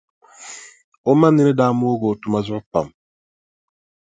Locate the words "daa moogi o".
1.59-2.19